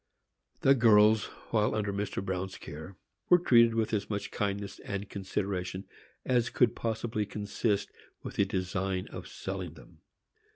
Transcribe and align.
The 0.61 0.73
girls, 0.73 1.25
while 1.51 1.75
under 1.75 1.93
Mr. 1.93 2.25
Bruin's 2.25 2.57
care, 2.57 2.95
were 3.29 3.37
treated 3.37 3.75
with 3.75 3.93
as 3.93 4.09
much 4.09 4.31
kindness 4.31 4.79
and 4.79 5.07
consideration 5.07 5.83
as 6.25 6.49
could 6.49 6.75
possibly 6.75 7.23
consist 7.27 7.91
with 8.23 8.37
the 8.37 8.45
design 8.45 9.07
of 9.09 9.27
selling 9.27 9.75
them. 9.75 9.99